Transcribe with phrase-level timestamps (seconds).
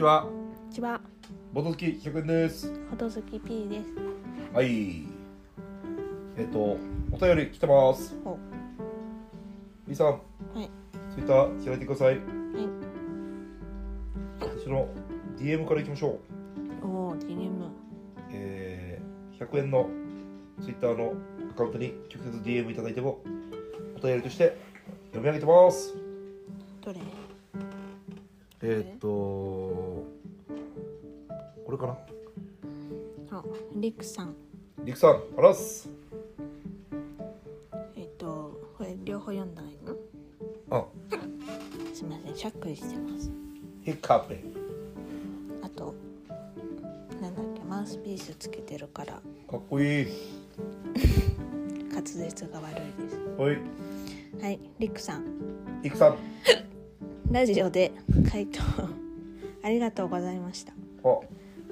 [0.00, 0.22] ちは。
[0.22, 0.98] こんにちは、
[1.52, 2.72] ボト好き100円です。
[2.88, 3.88] ほどずき P です。
[4.54, 5.04] はい。
[6.38, 6.78] えっと、
[7.12, 8.16] お便り来てます。
[8.24, 8.38] お、は
[9.86, 10.70] みーさん、い、
[11.14, 12.14] ツイッター開いてください。
[12.14, 12.18] はい、
[14.40, 14.88] 私の
[15.36, 16.18] DM からいきましょ
[16.82, 16.86] う。
[16.86, 17.68] おー、DM。
[18.32, 19.90] えー、100円の
[20.62, 21.12] ツイッターの
[21.50, 23.22] アカウントに直接 DM いただいても、
[23.98, 24.56] お便りとして
[25.12, 25.94] 読み上げてます。
[26.80, 27.19] どれ？
[28.62, 30.04] えーっと、こ
[31.70, 31.86] れか
[33.30, 33.38] な？
[33.38, 34.34] あ、りくさん。
[34.84, 35.88] りくさん、あらっす。
[37.96, 39.96] えっと、これ両方読んだらいいの。
[40.70, 40.86] あ、
[41.94, 43.30] すみません、しゃっくりしてます。
[43.82, 44.42] ヒカペ。
[45.62, 45.94] あと。
[47.20, 50.06] なんだっけ、マウスピースつけてるから、かっこいい。
[51.90, 53.18] 滑舌が悪いです。
[53.38, 53.58] はい。
[54.42, 55.24] はい、りくさん。
[55.82, 56.18] りくさん。
[57.30, 57.92] ラジオで
[58.28, 58.60] 回答。
[59.62, 60.72] ありがとうございました。
[61.04, 61.20] あ、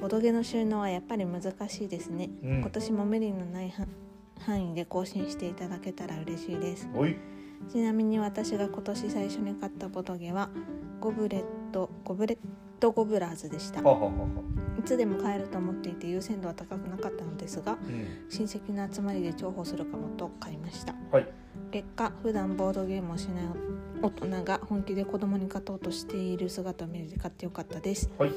[0.01, 2.31] ボドゲの収納はやっぱり難しいですね。
[2.45, 6.89] うん今年も無理のない範囲で更新していただけたら嬉しいです。
[6.95, 7.17] おい。
[7.69, 10.49] ちなみに私が今年最初に買ったボドゲは
[11.01, 12.39] ゴブレットゴブレッ
[12.79, 14.13] トゴブラーズでしたはははは。
[14.79, 18.07] いつでも買えると思っていて優先度は高くなかったのですがうん。
[18.31, 21.27] 親戚の集まりで重宝するかもと買いましたはい。
[21.73, 23.45] 結果普段ボードゲームをしない
[24.01, 28.33] 大人が本気で子供に勝とうとしている姿を見れて買ってよかったですはい。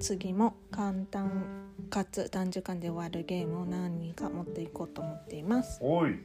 [0.00, 1.44] 次も簡単
[1.90, 6.18] かつ短時間で終わるゲームを何人か持っていこうと思っていますおい。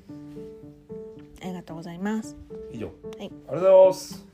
[1.42, 2.36] ありがとうございます
[2.72, 2.88] 以上。
[2.88, 4.26] はいありがとうございます。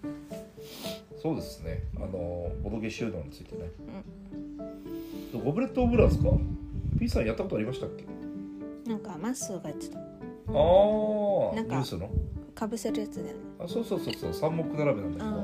[1.22, 1.84] そうですね。
[1.98, 3.70] あのボドゲ収納についてね。
[5.34, 6.30] ゴブレットゴブラーズか。
[7.00, 8.06] P さんやったことありましたっけ？
[8.90, 11.56] なんかマッスーが言ってたああ。
[11.56, 12.10] なんかニュースの？
[12.54, 13.44] かぶせるやつだよね。
[13.60, 14.34] あ、そうそうそうそう。
[14.34, 15.44] 三目並べなんだけあど、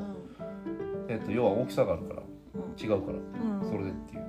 [1.10, 2.22] えっと要は大きさがあるから。
[2.22, 3.60] ー違うから、うん。
[3.62, 4.22] うんそれでっていう。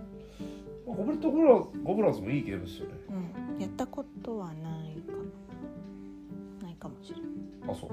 [0.87, 2.93] まあゴブレットオブラゴブラーズもいいゲームですよね。
[3.57, 3.61] うん。
[3.61, 4.55] やったことはない
[5.03, 5.13] か
[6.63, 7.27] なないかもしれない
[7.69, 7.91] あ、そう。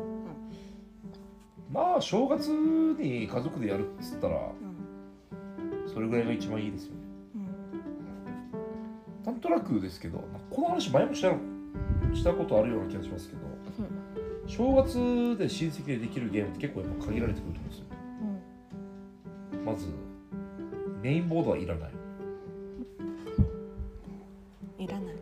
[1.71, 5.89] まあ正月に家族でやるっつったらうん。
[5.93, 6.99] それぐらいが一番いいですよね。
[7.35, 9.25] うん。
[9.25, 11.33] なんとなくですけど、まあこの話前もした
[12.15, 13.41] したことあるような気がしますけど、
[14.47, 17.85] 正月で親戚でできるゲームって結構やっぱ限られてくると思うんですよ。
[19.51, 19.87] うんまず、
[21.03, 21.91] メインボードはいらない。
[24.77, 25.15] いらない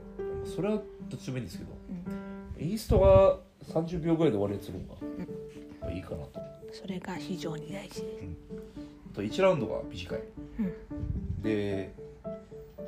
[0.46, 0.76] それは
[1.10, 3.40] どっちでもいいんですけど、うんインストが
[3.82, 6.40] 30秒ぐらいで終わるやつの方がいいかなと。
[6.72, 8.04] それが非常に大事
[9.12, 10.20] あと1ラウンドが短い。
[10.60, 11.94] うんで、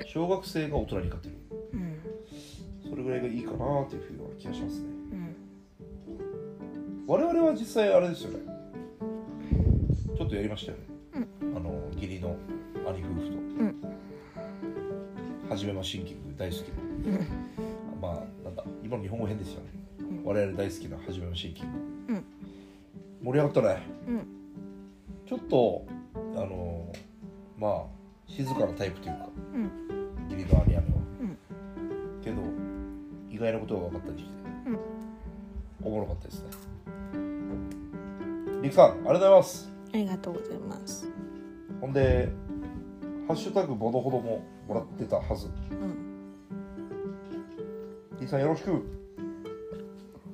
[0.06, 1.36] 小学生が大人に勝てる。
[1.74, 2.00] うん
[2.90, 4.87] それぐらいがいいかなというふうな気がしますね。
[7.08, 8.40] うん我々は実際あれですよね。
[10.18, 10.84] ちょっとやりましたよね、
[11.56, 12.36] あの義理の
[12.86, 13.76] 兄夫婦と、ん。
[15.50, 16.74] はじめまシンキング大好きな。
[16.82, 18.02] うん。
[18.02, 18.14] まあ
[18.44, 19.70] なんだ今の日本語変ですよね、
[20.00, 20.26] うん。
[20.26, 21.72] 我々大好きなはじめまシンキン
[22.08, 22.26] グ、うん。
[23.24, 23.88] 盛り上がったね。
[24.08, 24.28] うん。
[25.26, 26.92] ちょっとあの
[27.58, 27.86] まあ
[28.28, 29.30] 静かなタイプというか。
[29.54, 29.72] うん。
[30.30, 30.84] 義理の兄姉は、
[31.22, 31.38] うん。
[32.22, 32.42] けど
[33.32, 34.32] 意外なことが分かったりして、
[34.66, 34.80] うん。
[35.84, 36.67] おもろかったですね
[38.62, 41.08] りくさんありがとうございますありがとうございます
[41.80, 42.30] ほんで、
[43.28, 45.48] ハッシュタグボドほどももらってたはず。
[45.48, 46.08] うん
[48.20, 48.84] リーさんよろしく。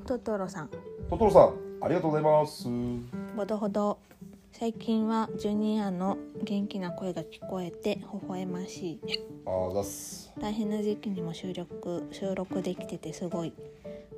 [0.05, 0.69] トトロさん
[1.09, 2.67] トトロさん、ありがとうございます。
[3.35, 3.99] ほどほど
[4.53, 8.99] 最近はジュニアの元気な声が聞こえて微笑ましい
[9.45, 10.31] あーざっす。
[10.39, 13.53] 大変な時期にも収録収録できててすごい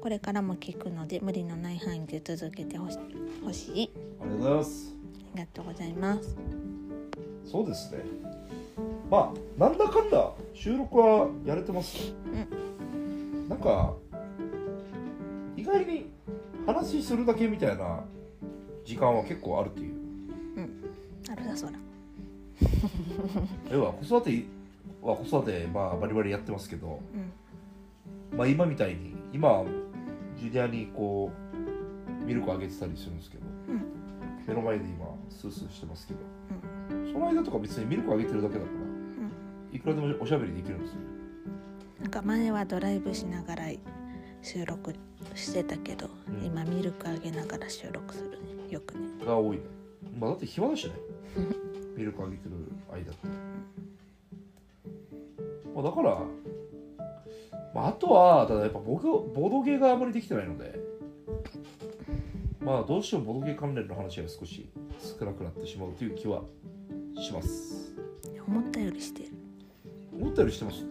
[0.05, 2.99] これからも聞くので無理のない範囲で続けてほし
[3.43, 4.95] ほしいありがとうございます。
[5.33, 6.37] ありがとうございます
[7.43, 8.03] そうですね。
[9.09, 12.13] まあ、なんだかんだ収録はやれてます。
[13.49, 13.95] なんか、
[15.57, 16.11] 意外に
[16.67, 18.03] 話するだけみたいな
[18.83, 19.95] 時間は結構あるっていう。
[21.31, 21.71] あるだそら
[23.71, 24.45] 要は子育て
[25.01, 29.63] は子育て、まあ、バリバリやってますけど、うんまあ、今みたいに今
[30.37, 33.81] ジュニアにこうミルクあげてたりするんですけど、うん。
[34.47, 36.19] 目の前で今スースーしてますけど、
[37.11, 40.97] その間とか別にミルクあげてるだけだから、いくらでもおしゃべりできるんですよ。
[42.01, 43.63] なんか前はドライブしながら
[44.41, 44.93] 収録
[45.33, 46.45] してたけど、うん。
[46.45, 48.37] 今ミルクあげながら収録するね。
[48.69, 49.25] よくね。
[49.25, 49.63] が多いね。
[50.19, 50.93] まあだって暇だしね。
[51.95, 52.55] ミルクあげてる
[52.91, 53.27] 間って、
[55.73, 56.21] まあ、だから、
[57.75, 60.79] まあ、あとはただやっぱ僕ボードゲーがあまりできてないので。
[62.61, 64.67] まあどうしてもボードゲー関連の話が少し
[65.19, 66.41] 少なくなってしまうという気は
[67.19, 67.93] します。
[68.47, 69.29] 思ったよりしてる。
[70.13, 70.83] 思ったよりしてます。
[70.83, 70.89] ね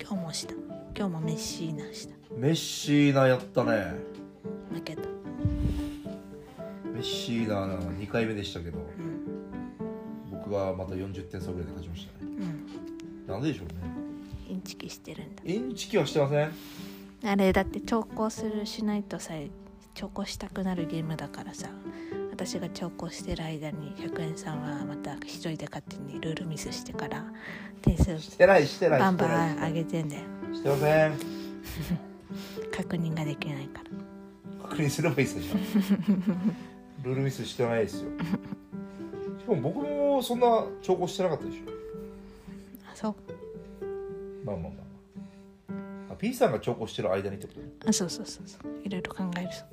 [0.00, 0.54] 今日もした
[0.96, 2.14] 今日もメッシーナした。
[2.36, 3.94] メッシーナやったね。
[4.72, 5.02] 負けた。
[5.02, 8.78] メッシーナ2回目でしたけど。
[8.78, 10.30] うん。
[10.30, 12.30] 僕がまた40点差ぐらいで勝ちましたね。
[12.38, 13.26] うん。
[13.26, 13.91] なんででしょうね
[14.92, 15.42] してるんだ。
[15.44, 16.52] インチキはしてません？
[17.24, 19.50] あれだって調校するしないとさえ
[19.94, 21.68] 調校したくなるゲームだからさ。
[22.30, 27.24] 私が調校してる間に100円さんはまた一人で勝手にルールミスしてから
[27.82, 30.22] 点数してないしてないバンしてなバン上いげてんだよ。
[30.52, 31.12] してません。
[32.74, 33.82] 確認ができないか
[34.62, 34.68] ら。
[34.70, 35.42] 確認すればいいですよ。
[35.42, 35.58] じゃあ
[37.04, 38.08] ルールミスしてないですよ。
[39.38, 41.70] しかも僕もそんな兆候してなかったでしょ。
[42.90, 43.14] あそう
[44.44, 46.12] まあまあまあまあ。
[46.14, 47.60] あ P さんが兆候してる間にってこと？
[47.60, 48.62] ねあそうそうそうそう。
[48.84, 49.66] いろいろ考えるさ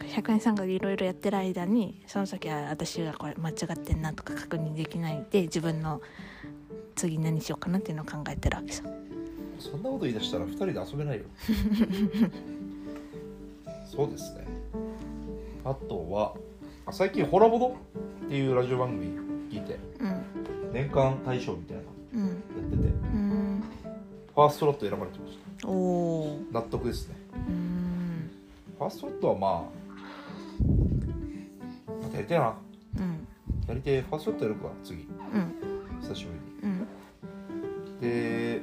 [0.00, 6.00] 100円さんがいろいろやってる間にその時は私がこれ間違ってんなとか確認できないで自分の
[6.94, 8.84] 次何しようかなっていうのを考えてるわけさ。
[9.58, 11.24] そんなこと言い出したら2人で遊べないよ。
[13.86, 14.44] そうですね。
[15.64, 16.34] あとは
[16.86, 17.68] あ最近「ホラボド」
[18.26, 19.06] っていうラジオ番組
[19.50, 20.72] 聞いてうん。
[20.72, 21.82] 年間大賞みたいな
[24.34, 25.68] ファーストロット選ばれてました。
[25.68, 27.14] おお納得ですね。
[27.48, 28.30] うん。
[28.78, 29.62] ファーストロットはまあ
[32.02, 32.54] またやりたいな。
[32.98, 33.26] うん。
[33.68, 35.02] やりてえファーストロットやるか次。
[35.02, 36.00] うん。
[36.02, 36.32] 久しぶ
[36.62, 36.80] りうん。
[36.80, 38.62] にで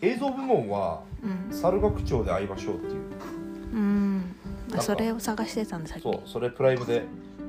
[0.00, 1.52] 映像部門はうん。
[1.54, 3.02] 猿楽町で会いましょうっていう。
[3.74, 4.34] うん。
[4.80, 6.02] それを探してたんださっき。
[6.02, 7.04] そうそれプライムで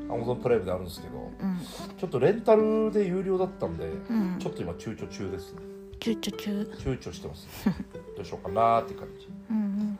[0.09, 1.31] Amazon プライムであるんですけど。
[1.41, 1.57] うん
[1.99, 4.39] ちょっとレンタルで有料だったんでうん。
[4.39, 5.59] ちょっと今躊躇中ですね。
[5.99, 6.71] 躊躇中。
[6.77, 7.69] 躊躇してます。
[8.15, 9.27] どうしようかなーって感じ。
[9.51, 9.99] うん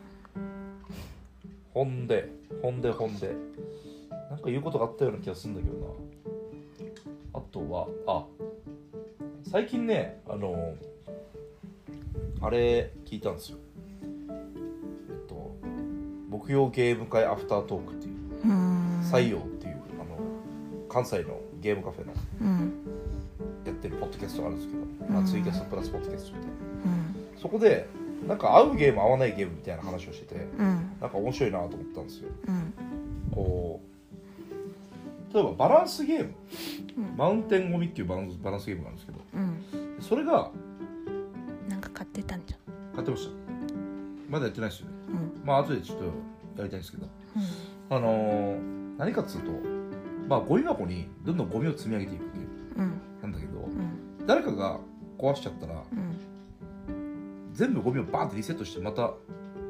[1.74, 2.32] ほんで
[2.62, 3.34] ほんでほんで。
[4.30, 5.86] なんか言うことがあったような気がするんだけどな。
[7.34, 8.24] あとはあ
[9.50, 10.74] 最近ねあの
[12.40, 13.58] あれ聞いたんですよ。
[14.30, 15.54] えっと
[16.30, 18.14] 木曜ゲーム会アフタートークっていう。
[18.42, 19.00] うん。
[19.00, 20.18] 採用っていうあの
[20.88, 22.72] 関西のゲームカフェのうん。
[23.64, 25.14] やってるポッドキャストがあるんですけど、うん。
[25.14, 26.54] まあ、ツイキャストプラスポッドキャストみたいな。
[27.34, 27.40] うん。
[27.40, 27.88] そこで
[28.26, 30.66] なんか合うゲーム合わないゲームみたいな話をしててうん。
[31.00, 32.28] なんか面白いなと思ったんですよ。
[32.48, 32.74] うん。
[33.32, 33.80] こ
[35.30, 36.34] う例えばバランスゲーム。
[36.98, 37.16] うん。
[37.16, 40.02] マウンテンゴミっていうバランスバランスゲームがあるんですけどうん。
[40.02, 40.50] それが
[41.68, 42.94] なんか買ってたんじゃん。
[42.94, 43.32] 買ってました。
[44.28, 44.92] まだやってないですよね。
[45.08, 45.46] うん。
[45.46, 46.10] まあ後でちょっとや
[46.58, 47.06] りたいんですけど。
[47.36, 47.96] うん。
[47.96, 49.50] あのー何かっつうと
[50.30, 54.26] まあゴミ箱にどんどんゴミを積み上げていくゲームうんなんだけどうん。
[54.26, 54.78] 誰かが
[55.18, 55.94] 壊しちゃったらう
[56.92, 57.52] ん。
[57.52, 59.12] 全部ゴミをバーンってリセットしてまた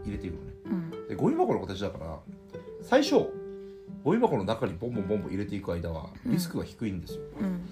[0.04, 0.52] 入れていくのね。
[0.66, 0.68] う
[1.04, 1.08] ん。
[1.08, 2.18] でゴミ箱の形だから
[2.82, 3.14] 最初
[4.04, 7.66] ゴミ箱の中にボンボンボンボン入れていく間はリスクが低いんですよ、うん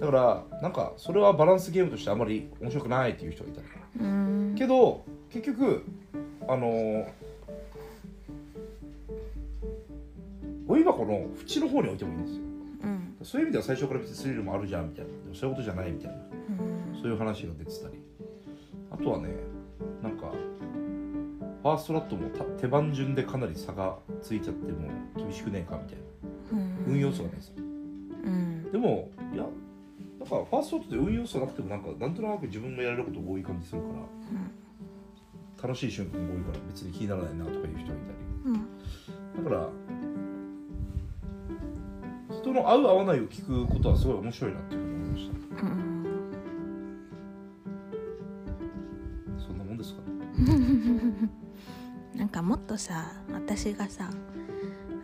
[0.00, 3.60] だからなんかそれはバランスゲームとしてあまり面白くないっていう人がいた
[4.58, 5.84] けど結局
[6.48, 7.06] あのー
[10.72, 12.42] ゴミ箱の縁の方に置いてもいいんですよ。
[12.84, 13.16] うん。
[13.22, 15.10] そういう意味では最初から別にスリルもあるじゃんみたいな。
[15.10, 16.16] でもそういうことじゃないみたいな。
[16.16, 17.02] うん。
[17.02, 17.94] そういう話が出てたり。
[18.90, 19.28] あとはね
[20.02, 20.32] なんか
[21.62, 25.98] ファーストラットもた手番順でかなり差がついちゃっても厳しくねえかみたい
[26.58, 26.58] な。
[26.86, 26.94] うん。
[26.94, 27.54] 運要素がないですよ。
[27.58, 28.72] うん。
[28.72, 29.44] でもいや
[30.20, 38.54] なんかファーストラットって運要素なくてもなんかなんとなく自分がやれること多い感じするから楽しい瞬間も多いから別に気にならないなとかいう人がいたうん。
[38.54, 38.60] り
[39.44, 39.68] だから
[42.42, 45.30] 人の合う合わないを聞くことはすごい面白いなっていうふうに思いまし
[45.62, 46.04] うん。
[49.38, 51.30] たそんなもんですかね。
[52.16, 54.10] なんかもっとさ私がさ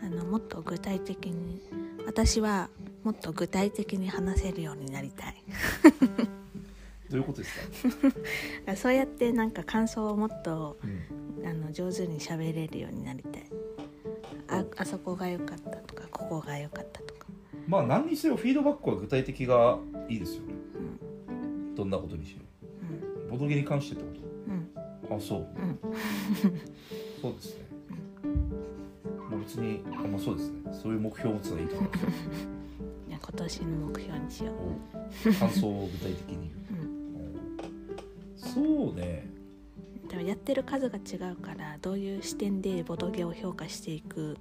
[0.02, 1.60] あのもっと具体的に
[2.06, 2.68] 私は
[3.04, 5.42] もっと具体的に話せるようになりたい。
[7.08, 7.54] どういうことです
[8.66, 11.46] か、 そうやってなんか感想をもっとうん。
[11.48, 13.42] あの上手に喋れるようになりたい。
[14.48, 17.07] ああそこが良かったとかここが良かったとか
[17.68, 20.54] まあ何にせよフィードバックは具体的がいいですよね、
[21.76, 22.42] どんなことにしろ。
[23.22, 23.30] うん。
[23.30, 25.08] ボドゲに関してってこうん。
[25.08, 25.46] とあそう。
[25.54, 25.78] うん。
[27.20, 27.66] そうですね。
[29.30, 30.72] もう別にあまあそうですね。
[30.72, 32.48] そういう目標を持つのはいいと思います
[33.08, 36.50] 今年の目標にしよお感想を具体的に
[38.36, 39.28] そうね。
[40.06, 44.38] うでもやってる数が違うからどういう視点でボドゲを評価していく、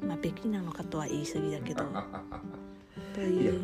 [0.00, 1.84] まあ、べきなのかとは言い過ぎだけど。
[1.84, 3.60] どういう。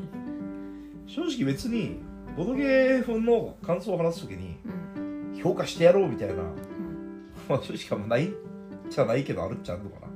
[1.06, 1.96] 正直別に
[2.36, 4.56] ボドゲーの感想を話すときに
[4.96, 5.40] うん。
[5.42, 7.32] 評価してやろうみたいなうん。
[7.48, 8.30] まあ正直あんまない
[8.90, 10.08] じゃないけどあるっちゃあるのかな。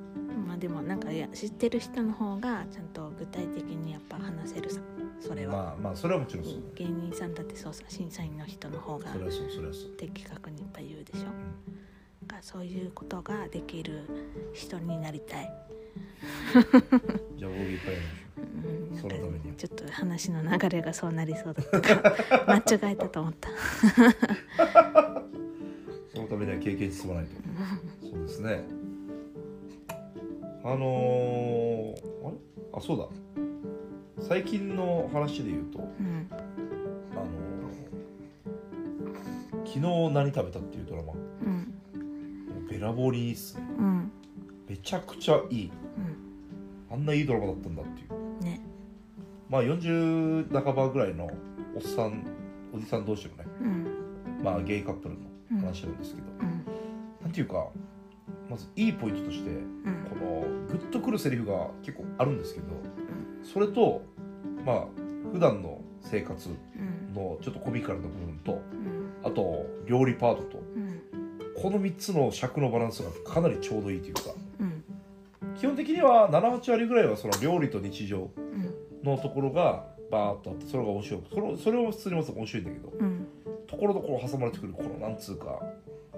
[0.47, 4.81] まあでもなんかいや知ってる人の方がちゃんと具体的にやっぱ話せるさ
[5.21, 6.55] それは、まあまあそれはもちろんそう。
[6.75, 9.91] 芸人さんだってそうさ審査員の人の方がそれはそうそれはそう。
[9.97, 11.31] 的確にいっぱい言うでしょ、だ
[12.29, 14.05] からそういうことができる
[14.53, 15.51] 人になりたい、
[17.37, 18.07] じゃあ僕いっぱいやり
[18.91, 19.09] ましょう。
[19.09, 21.95] そのためにちょっと話の流れがそうなりそうだったか
[22.47, 23.49] ら 間違えたと思った。
[23.51, 23.53] う
[26.15, 27.31] そのためには経験積まないと。
[28.11, 28.65] そうですね。
[30.65, 31.95] あのー、
[32.27, 32.37] あれ？
[32.75, 33.09] あそうだ。
[34.21, 36.29] 最近の話で言うとうん。
[36.31, 36.37] あ
[37.17, 41.15] のー、昨日何食べたっていうドラマ。
[41.15, 41.17] う
[41.49, 41.75] ん。
[42.69, 43.63] べらぼうにいいっすね。
[43.79, 44.13] うん
[44.73, 45.71] めちゃくちゃいい。
[45.99, 46.95] うん。
[46.95, 48.43] あんないいドラマだったんだっていう。
[48.43, 48.59] ね。
[49.51, 51.31] まあ40半ばぐらいの
[51.77, 52.25] おっさん
[52.75, 54.43] おじさん同士のねうん。
[54.43, 56.65] まあゲイカップルの話なんですけど、うん。
[57.21, 57.69] なんていうか
[58.49, 60.07] まずいいポイントとしてうん。
[60.09, 62.67] このグッとくるセリフが結構あるんですけど
[63.43, 64.01] それと
[64.65, 64.87] まあ
[65.35, 67.13] 普段の生活うん。
[67.15, 69.13] のちょっとコミカルな部分とうん。
[69.23, 70.99] あと料理パートとうん。
[71.63, 74.21] この3つの尺のバランスがかなりちょうどいいというか。
[74.35, 74.42] うん
[75.63, 83.27] 基本的には78割ぐらいはその料理と日常うんのところがバーっとあってそれが面白いそれそれは普通にまず面白いんだけどうん
[83.69, 85.63] ところどころ挟まれてくるこのなんつうか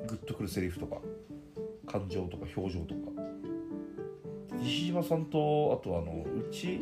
[0.08, 0.96] グッとくるセリフとか
[1.86, 3.00] 感情とか表情とか。
[4.62, 6.80] 西島さんとあとあのうち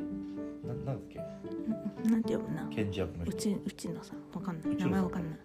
[0.64, 1.18] ななんだっけ？
[1.18, 3.32] なんて読むな検事役の人。
[3.32, 4.76] うちうちのさわかんない。
[4.76, 5.40] 名前わかんない。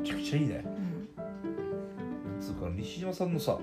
[0.00, 0.64] めちゃくちゃいいね。
[0.66, 1.08] うん
[2.38, 3.58] つうか西島さんのさ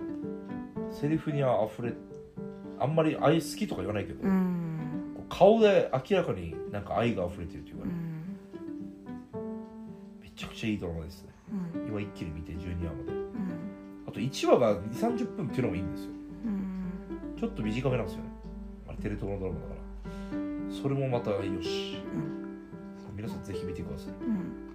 [0.91, 1.93] セリフにあふれ
[2.79, 5.25] あんまり愛好きとか言わないけど、うん。
[5.29, 7.91] 顔で明らかになんか愛が溢れてるというかね、
[9.33, 10.23] うん。
[10.23, 11.29] めちゃくちゃいいドラマですね。
[11.75, 11.87] うん。
[11.87, 13.11] 今一気に見て12話まで。
[13.11, 13.27] うん。
[14.07, 16.09] あと1話が2 3 0分っていうのもいいんですよ。
[16.45, 17.39] うん。
[17.39, 18.29] ちょっと短めなんですよね。
[18.87, 20.81] あれテレ東のドラマだから。
[20.81, 22.01] それもまたよし。
[22.13, 22.47] うん。
[23.15, 24.09] 皆さんぜひ見てください。
[24.09, 24.67] うん。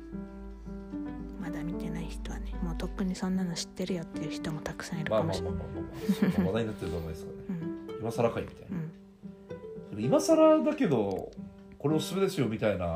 [1.41, 7.42] まだ見てない人はねもうとっくにそんなの知ってるよっていう人もたくさんいるまあかもしれまあまあまないあまあ、まあ、話題になってるドラマですからね。
[7.42, 7.42] うん
[8.03, 8.77] 今更かいみたいな。
[9.97, 10.05] うん。
[10.05, 11.31] 今更だけど
[11.79, 12.87] これおすすめですよみたいな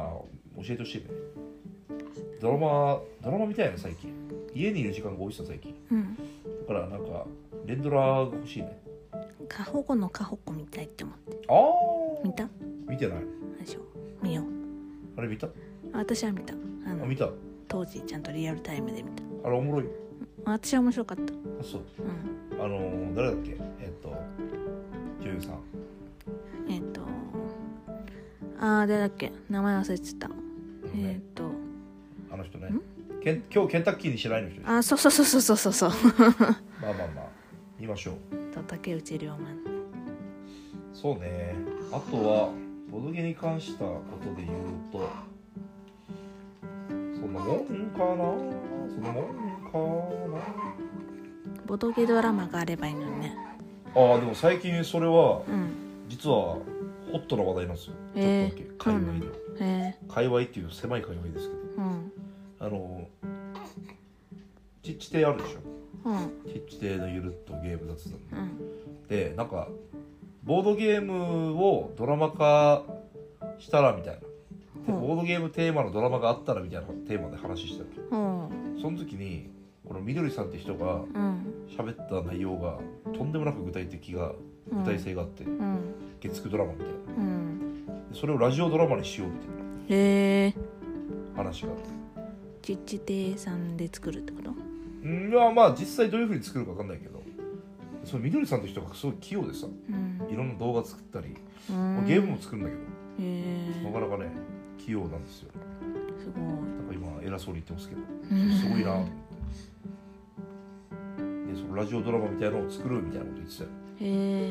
[0.57, 1.05] 教えてほしいね。
[2.41, 4.13] ドラマドラマみたいな最近。
[4.55, 5.75] 家にいる時間が多いさ最近。
[5.93, 6.17] うん。
[6.17, 6.21] だ
[6.67, 7.27] からなんか
[7.67, 8.83] 連ドラが欲しいね。
[9.49, 11.39] 過保護の過保護見たいって思って。
[11.49, 12.49] ああ見た？
[12.89, 13.19] 見てない。
[13.61, 13.81] でしょ。
[14.23, 14.47] 見よう。
[15.17, 15.47] あれ見た？
[15.47, 15.51] あ
[15.93, 16.55] 私は見た。
[16.55, 16.57] あ
[16.95, 17.29] のあ見た？
[17.69, 19.23] 当時ちゃんとリアルタイムで見た。
[19.45, 19.87] あれおもろい
[20.45, 21.33] 私は面白かった。
[21.33, 21.83] あそう。
[22.53, 22.65] うん。
[22.65, 23.57] あのー誰だっけ？
[23.81, 24.15] えっと
[25.37, 25.61] 女優さん。
[26.69, 27.01] えっ、と
[28.59, 29.33] あー誰だっけ？
[29.51, 30.31] 名前忘れてた。
[30.95, 31.51] えっ、ねと
[32.33, 32.71] あの人ね。
[33.23, 35.91] ケン今日ケンタッキーにしないの人あそうそうそうそうそうそう。
[35.91, 35.97] ま
[36.91, 37.27] あまあまあ。
[37.79, 38.55] 見ましょう。
[38.55, 39.39] と竹内涼真
[40.95, 41.55] そうね。
[41.93, 42.51] あとは
[42.91, 44.59] ボドゲに関したことで言う
[44.93, 45.11] と
[46.91, 48.07] そんなもんかな？
[48.89, 49.25] そんなもん
[49.71, 50.41] か
[51.67, 53.37] ボドゲドラマがあればいいのにね。
[53.37, 53.56] な
[53.97, 55.87] ああでも最近それはうん。
[56.09, 56.63] 実はホ
[57.15, 57.95] ットな話題なんですよ。
[58.15, 58.71] ちょえっとだけ。
[58.79, 61.61] 界隈ではへえ界隈っていう狭い界隈ですけど。
[61.83, 62.13] うん。
[62.61, 63.09] あの
[64.83, 66.11] チッチ亭あるでしょ。
[66.11, 66.53] うん。
[66.53, 69.09] チッチ亭のゆるっとゲーム雑談うん。
[69.09, 69.69] でなんか
[70.45, 72.85] ボードゲームをドラマ化
[73.59, 74.21] したらみたいな。
[74.21, 74.27] で
[74.89, 75.01] うん。
[75.01, 78.51] ボードゲームテーマのドラマがあったらみたいなテーマで話してたの。
[78.75, 78.81] うん。
[78.81, 79.51] その時に
[79.87, 81.53] このみどりさんって人がうん。
[81.77, 82.79] 喋った内容が
[83.13, 84.33] とんでもなく具体的が
[84.73, 85.95] 具体性があって、うん。
[86.21, 86.93] 月9ドラマみたいな。
[87.19, 87.87] うん。
[88.13, 89.49] でそれをラジオドラマにしようみたい
[89.89, 90.55] へえ
[91.37, 91.83] な話があって。
[92.63, 94.51] ちっち亭さんで作るってこと？
[95.05, 97.23] うんいやまあ実際どういうふうに作るか分かんないけど。
[98.05, 100.33] そのみどりさんって人がすごい器用でさうん。
[100.33, 101.37] いろんな動画作ったり、
[101.71, 102.07] うん。
[102.07, 102.77] ゲームも作るんだけ
[103.85, 104.31] ど、なかなかね
[104.79, 105.51] 器用なんですよ。
[106.21, 106.45] すごい。
[106.45, 106.57] なん
[106.89, 108.01] か今偉そうに言ってますけど
[108.31, 108.53] うん。
[108.53, 109.13] すごいなと思って
[111.57, 113.71] でそのラジオドラマみたいなのを作るみたいなこと言ってたよ。
[114.01, 114.51] へえ。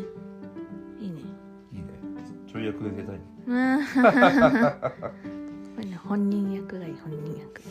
[1.00, 1.22] いいね。
[1.72, 1.86] いいね。
[2.52, 3.22] ちょい役で出たいね
[6.08, 7.62] 本人役がいい本人役。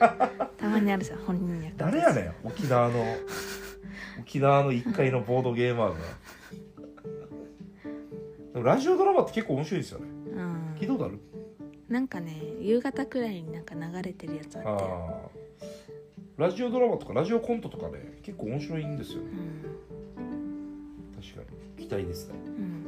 [0.58, 1.76] たまにあるさ本人役。
[1.76, 3.04] 誰やねん沖縄の
[4.20, 5.94] 沖縄の1階のボードゲーマーが。
[8.52, 10.06] でもラジオドラマって結構面白いですよね。
[10.34, 10.74] うん。
[10.78, 11.18] 聞いたことある？
[11.88, 15.64] なんかね夕方くらいになんか流れてるやつあって
[16.36, 19.30] ラジオドラマとかラジオコントとかね結構面白いんですよね。
[20.16, 21.22] うん。
[21.22, 21.42] 確か
[21.78, 21.86] に。
[21.86, 22.34] 期待ですね。
[22.58, 22.86] うん。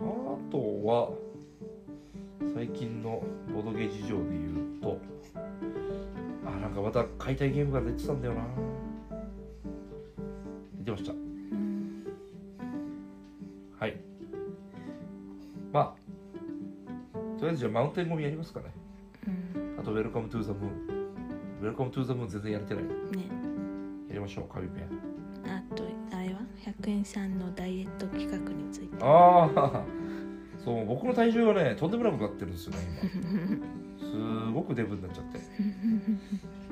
[0.00, 0.04] あ
[0.50, 1.10] とは
[2.52, 3.22] 最近の
[3.54, 4.98] ボドゲ事情で言うと
[6.44, 8.40] あなんかまた買いたいゲームが出てたんだよな。
[10.80, 11.12] 出てました。
[11.12, 12.06] うん。
[13.78, 13.96] はい。
[15.72, 16.02] まあ
[17.38, 18.66] とりあえずじゃあマウンテンゴミやりますかね。
[19.28, 19.30] う
[19.76, 19.80] ん。
[19.80, 21.01] あと Welcome to the Moon
[21.62, 22.82] Welcome to the Moon 全然やれてない。
[22.82, 22.90] ね。
[24.08, 24.84] やりましょう紙ペン。
[25.48, 26.40] あとあれは
[26.82, 28.96] ？100円さんのダイエット企画について。
[29.00, 29.84] ああ
[30.64, 32.78] そう僕の体重がねとんでもなくなってるんですよね
[34.00, 34.48] 今。
[34.50, 35.24] すごくデブになっちゃっ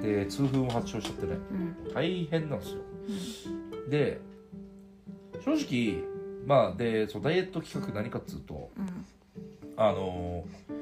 [0.00, 0.02] て。
[0.02, 1.38] で痛風も発症しちゃってね。
[1.86, 1.94] うん。
[1.94, 2.82] 大変なんですよ。
[3.88, 4.20] で
[5.40, 6.02] 正直
[6.48, 8.86] まあでそのダイエット企画何かっつうとうん。
[9.76, 10.74] あのー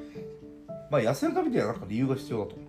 [0.91, 2.55] まあ痩せるためにはなんか理由が必要だと。
[2.55, 2.68] うん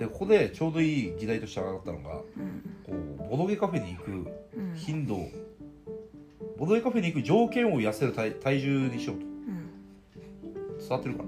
[0.00, 2.22] でここでちょうどいい議題として上がったのがうん。
[2.84, 2.92] こ
[3.26, 4.74] うボドゲカフェに行くうん。
[4.74, 5.28] 頻度
[6.58, 9.26] ボドゲカフェに行く条件を痩せる体体重にしようと。
[9.26, 10.78] うん。
[10.78, 11.24] 伝わってるか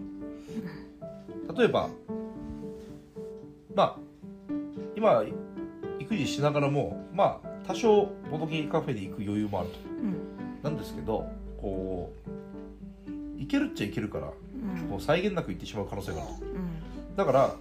[1.48, 1.54] な？
[1.58, 1.90] 例えば
[3.74, 3.96] まあ
[4.96, 5.22] 今
[5.98, 9.78] 育児しながらもまあ多少ボドゲカフェに行く余裕もあると。
[9.86, 10.16] うん。
[10.62, 11.28] なんですけど
[11.60, 12.10] こ
[13.06, 14.88] ういけるっちゃいけるからうん。
[14.88, 16.44] こう際限なく行ってしまう可能性があると。
[16.46, 17.16] うん。
[17.16, 17.54] だから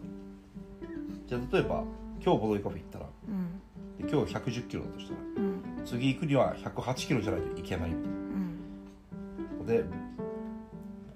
[1.31, 1.85] じゃあ例えば
[2.21, 4.05] 今日ボドゲカフェ行ったらうん。
[4.05, 5.85] で今日1 1 0キロだとしたらうん。
[5.85, 9.59] 次行くには108キロじゃないといけないみたいなうん。
[9.59, 9.85] ので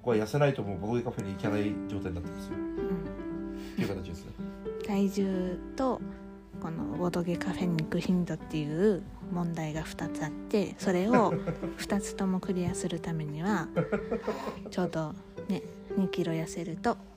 [0.01, 2.53] 僕は痩せないともうボドゲカフェに行けない状態になってますよ。
[2.55, 2.99] うん。
[3.73, 4.31] っていう形ですね。
[4.87, 5.99] 体重と
[6.61, 9.03] このボドゲカフェに行く頻度っていう
[9.33, 11.33] 問題が2つあってそれを
[11.77, 13.67] 2つともクリアするためには
[14.69, 15.13] ちょうど
[15.49, 15.61] ね
[15.97, 17.14] 2キロ痩せるとい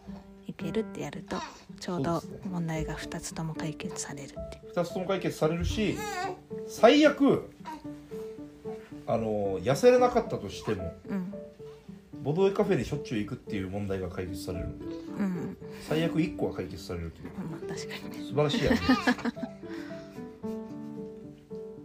[0.59, 1.37] けるってやると
[1.81, 4.73] ちょうど問題が2つとも解決されるっていう。
[4.75, 5.97] 2つとも解決されるし
[6.67, 7.51] 最悪
[9.07, 11.35] あの痩せれなかったとしてもうん。
[12.23, 15.57] ボドゲカフェにしょっちゅう行くっていう問題が解決されるのでうん。
[15.89, 17.31] 最悪1個は解決されるという。
[17.51, 18.19] まあ確かに。
[18.19, 18.89] ね素晴らしいアイデアです。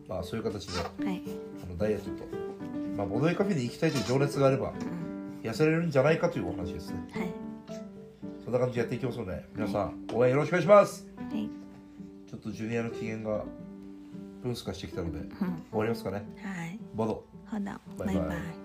[0.09, 1.21] まあそういう形ではい、
[1.63, 2.11] あのダイエットと、
[2.97, 6.97] まあ、ボドゲカフェに行きたいという情熱があればうん、痩せれるんじゃないかというお話ですね。
[7.11, 7.27] はい。
[7.27, 7.42] そ
[8.57, 11.07] んな感じでやっていきますので皆さん応援よろしくお願いします。
[11.17, 11.49] はい。
[12.29, 13.43] ちょっとジュニアの機嫌が
[14.41, 15.27] ブンスカしてきたのでうん。
[15.27, 15.39] 終
[15.71, 16.23] わりますかね。
[16.43, 16.79] はい。
[16.93, 17.23] ボド。
[17.49, 17.79] ほな。
[17.97, 18.15] バイバイ。
[18.15, 18.62] バイバイ